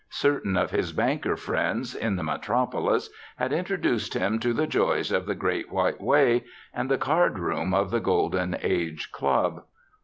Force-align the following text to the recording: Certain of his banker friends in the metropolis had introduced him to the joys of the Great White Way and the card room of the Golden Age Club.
Certain 0.09 0.57
of 0.57 0.71
his 0.71 0.93
banker 0.93 1.35
friends 1.35 1.93
in 1.93 2.15
the 2.15 2.23
metropolis 2.23 3.11
had 3.35 3.53
introduced 3.53 4.15
him 4.15 4.39
to 4.39 4.51
the 4.51 4.65
joys 4.65 5.11
of 5.11 5.27
the 5.27 5.35
Great 5.35 5.71
White 5.71 6.01
Way 6.01 6.43
and 6.73 6.89
the 6.89 6.97
card 6.97 7.37
room 7.37 7.71
of 7.71 7.91
the 7.91 7.99
Golden 7.99 8.57
Age 8.63 9.11
Club. 9.11 9.63